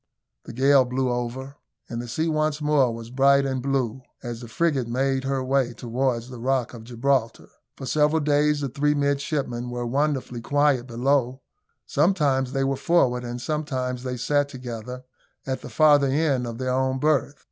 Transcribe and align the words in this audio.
The 0.45 0.53
gale 0.53 0.83
blew 0.83 1.11
over, 1.11 1.57
and 1.87 2.01
the 2.01 2.07
sea 2.07 2.27
once 2.27 2.59
more 2.59 2.91
was 2.91 3.11
bright 3.11 3.45
and 3.45 3.61
blue, 3.61 4.01
as 4.23 4.41
the 4.41 4.47
frigate 4.47 4.87
made 4.87 5.25
her 5.25 5.43
way 5.43 5.73
towards 5.73 6.27
the 6.29 6.39
Rock 6.39 6.73
of 6.73 6.85
Gibraltar. 6.85 7.49
For 7.77 7.85
several 7.85 8.19
days 8.21 8.61
the 8.61 8.69
three 8.69 8.95
midshipmen 8.95 9.69
were 9.69 9.85
wonderfully 9.85 10.41
quiet 10.41 10.87
below; 10.87 11.43
sometimes 11.85 12.51
they 12.51 12.63
were 12.63 12.77
forward, 12.77 13.23
and 13.23 13.39
sometimes 13.39 14.01
they 14.01 14.17
sat 14.17 14.49
together 14.49 15.03
at 15.45 15.61
the 15.61 15.69
farther 15.69 16.07
end 16.07 16.47
of 16.47 16.57
their 16.57 16.71
own 16.73 16.97
berth. 16.97 17.35